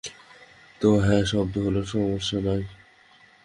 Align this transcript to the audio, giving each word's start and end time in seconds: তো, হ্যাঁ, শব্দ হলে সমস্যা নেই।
তো, 0.81 0.89
হ্যাঁ, 0.99 1.23
শব্দ 1.25 1.53
হলে 1.65 1.81
সমস্যা 1.85 2.37
নেই। 2.39 2.63